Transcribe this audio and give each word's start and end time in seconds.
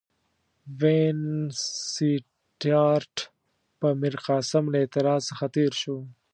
وینسیټیارټ 0.79 3.15
پر 3.79 3.91
میرقاسم 4.01 4.63
له 4.73 4.77
اعتراض 4.81 5.21
څخه 5.29 5.45
تېر 5.55 5.71
شو. 5.81 5.97